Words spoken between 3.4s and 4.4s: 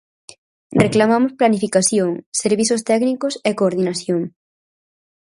e coordinación.